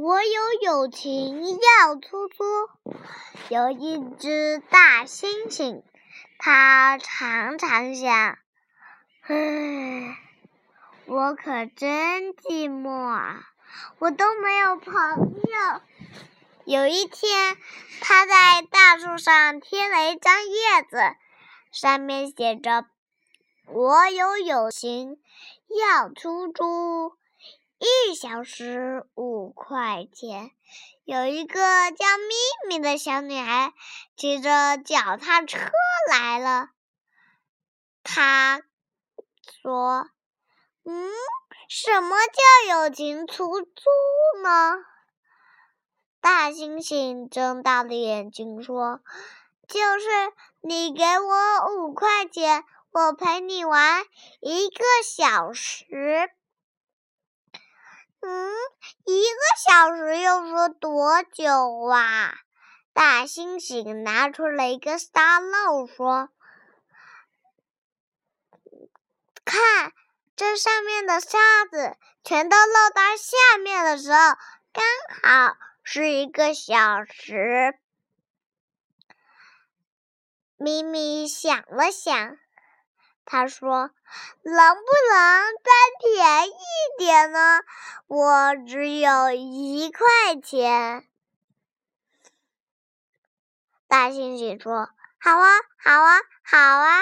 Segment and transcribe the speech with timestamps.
[0.00, 2.44] 我有友情要出租。
[3.48, 5.82] 有一只大猩猩，
[6.38, 8.38] 它常常想
[9.26, 10.16] ：“唉，
[11.06, 13.40] 我可真寂寞啊，
[13.98, 15.80] 我都没有朋友。”
[16.64, 17.56] 有一天，
[18.00, 21.16] 它在大树上贴了一张叶子，
[21.72, 22.86] 上面写着
[23.66, 25.18] ：“我有友情
[25.68, 27.17] 要出租。”
[27.78, 30.50] 一小时五块钱。
[31.04, 31.54] 有一个
[31.92, 33.72] 叫咪咪的小女孩
[34.16, 35.58] 骑着脚踏车
[36.10, 36.68] 来了。
[38.02, 38.62] 她
[39.62, 40.10] 说
[40.84, 41.10] ：“嗯，
[41.68, 43.68] 什么叫友情出租
[44.42, 44.76] 呢？”
[46.20, 49.00] 大猩猩睁大了眼睛说
[49.68, 50.06] ：“就是
[50.60, 54.04] 你给我五块钱，我陪你玩
[54.40, 56.30] 一个小时。”
[58.20, 58.50] 嗯，
[59.04, 62.34] 一个小时又说多久啊？
[62.92, 66.30] 大猩猩拿出了一个沙漏，说
[69.46, 69.92] ：“看，
[70.34, 71.38] 这上面的沙
[71.70, 74.18] 子全都漏到下面的时候，
[74.72, 74.84] 刚
[75.22, 77.78] 好是一个小时。”
[80.58, 82.36] 咪咪想了想。
[83.30, 83.90] 他说
[84.40, 86.54] ：“能不能再便宜
[86.96, 87.60] 点呢？
[88.06, 91.06] 我只有一块钱。”
[93.86, 94.88] 大猩猩说
[95.20, 97.00] ：“好啊，好啊，好啊！”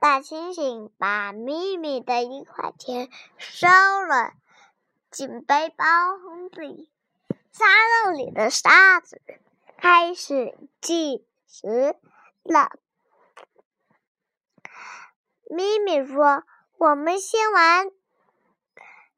[0.00, 4.32] 大猩猩把咪咪的一块钱收了
[5.12, 5.84] 进背包
[6.50, 6.90] 里，
[7.52, 7.66] 沙
[8.04, 9.22] 漏里的沙子
[9.76, 11.94] 开始计时
[12.42, 12.72] 了。
[15.50, 16.44] 咪咪说
[16.78, 17.90] ：“我们先玩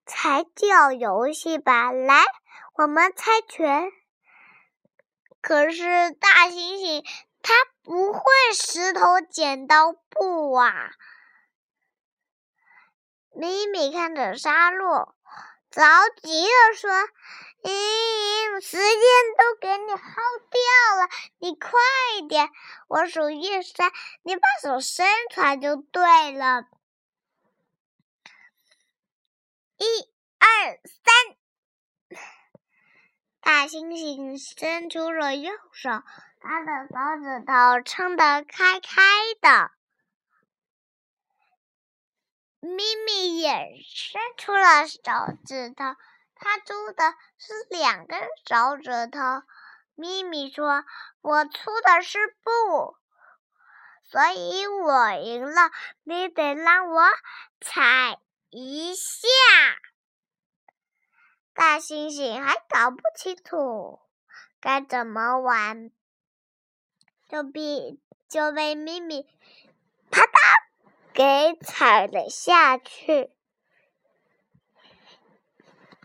[0.07, 2.25] 猜叫游戏吧，来，
[2.75, 3.93] 我们猜拳。”
[5.43, 7.05] 可是大猩猩
[7.43, 7.53] 它
[7.83, 8.23] 不会
[8.55, 10.93] 石头剪刀布啊！
[13.35, 15.15] 咪咪看着沙漏，
[15.71, 15.83] 着
[16.23, 16.91] 急的说。
[17.63, 18.89] 咦，时间
[19.39, 20.22] 都给你耗，
[21.43, 21.73] 你快
[22.29, 22.49] 点！
[22.87, 23.93] 我数一三，
[24.23, 26.69] 你把手伸出来就对了。
[29.77, 29.85] 一、
[30.39, 32.21] 二、三，
[33.41, 35.91] 大猩猩伸出了右手，
[36.39, 39.03] 他的手指头撑得开开
[39.41, 39.73] 的。
[42.61, 45.01] 咪咪也伸出了手
[45.45, 45.97] 指头。
[46.37, 49.19] 他粗的是两根手指头，
[49.95, 50.85] 咪咪说
[51.21, 52.97] ：“我粗的是布，
[54.03, 55.71] 所以我赢了。
[56.03, 57.03] 你得让我
[57.61, 58.19] 踩
[58.51, 59.29] 一下。”
[61.55, 64.01] 大猩猩还搞不清楚
[64.61, 65.91] 该怎么玩，
[67.29, 69.29] 就被就被咪咪
[70.11, 70.31] 啪嗒
[71.13, 73.31] 给踩了下去。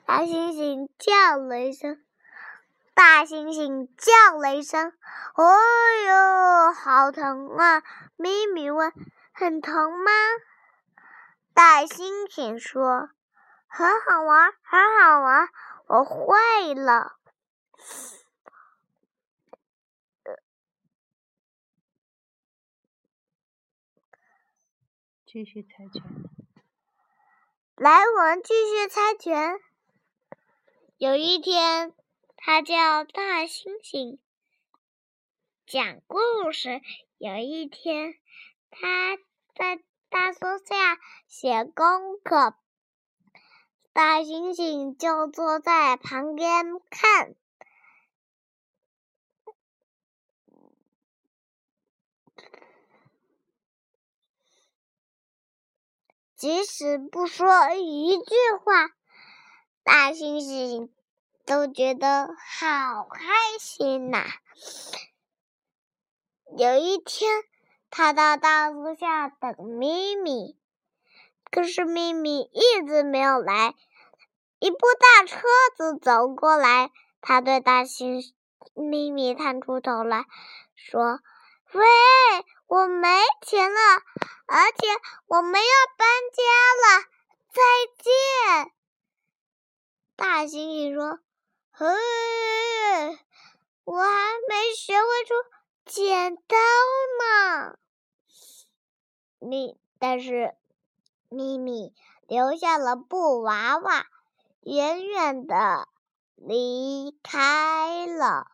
[0.06, 2.06] 大猩猩叫了一声，
[2.97, 4.91] 大猩猩叫了一声
[5.38, 5.53] ：“哦
[6.08, 7.84] 呦，好疼啊！”
[8.18, 8.91] 咪咪问
[9.31, 10.09] ：“很疼吗？”
[11.53, 13.12] 大猩猩说
[13.69, 15.47] ：“很好玩，很好玩，
[15.86, 17.19] 我会了。”
[25.24, 26.02] 继续猜拳。
[27.75, 29.59] 来，我们继续猜拳。
[30.97, 31.94] 有一天，
[32.38, 34.20] 他叫大猩猩
[35.66, 36.81] 讲故事。
[37.18, 38.16] 有一天，
[38.70, 39.18] 他
[39.53, 42.56] 在大树下写功课，
[43.92, 47.36] 大猩猩就坐在旁边看。
[56.36, 58.90] 即使不说一句话。
[59.84, 60.92] 大猩猩
[61.47, 63.23] 都觉得好开
[63.57, 64.25] 心呐！
[66.57, 67.41] 有一天，
[67.89, 70.59] 他到大树下等咪咪，
[71.49, 73.75] 可是咪咪一直没有来。
[74.59, 75.39] 一部大车
[75.77, 76.91] 子走过来，
[77.21, 78.33] 他对大猩
[78.73, 80.25] 咪咪探出头来
[80.75, 81.21] 说
[81.71, 81.85] ：“喂，
[82.67, 83.07] 我没
[83.41, 83.79] 钱了，
[84.47, 84.85] 而且
[85.27, 85.67] 我们要
[85.97, 86.44] 搬家
[86.83, 87.05] 了，
[87.53, 87.61] 再
[88.03, 88.73] 见。”
[90.17, 91.19] 大猩猩说
[91.79, 91.85] ：“嘿，
[93.83, 94.09] 我还
[94.50, 95.35] 没学会出
[95.85, 96.57] 剪刀
[97.19, 97.77] 呢。”
[99.38, 100.57] 咪，但是
[101.29, 101.94] 咪咪
[102.27, 104.07] 留下了布娃娃，
[104.62, 105.88] 远远的
[106.33, 108.47] 离开了。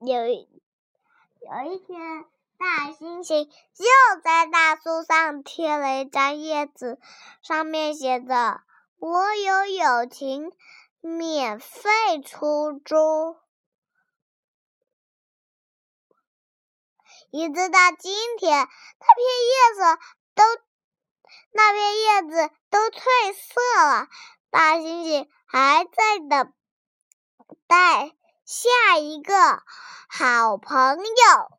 [0.00, 0.48] 有一
[1.40, 2.26] 有一天，
[2.58, 6.98] 大猩猩又在大树上贴了一张叶子，
[7.42, 8.62] 上面写着
[8.98, 10.50] ：“我有友情，
[11.00, 13.36] 免费出租。”
[17.30, 18.66] 一直到今天，
[19.00, 19.98] 那片叶子
[20.34, 20.42] 都
[21.50, 23.00] 那片叶子都褪
[23.34, 24.08] 色了，
[24.50, 26.54] 大猩猩还在等
[27.66, 28.16] 待
[28.46, 29.62] 下一个
[30.08, 31.55] 好朋友。